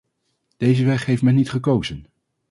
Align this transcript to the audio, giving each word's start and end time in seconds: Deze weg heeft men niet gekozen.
Deze 0.57 0.85
weg 0.85 1.05
heeft 1.05 1.21
men 1.21 1.35
niet 1.35 1.49
gekozen. 1.49 2.05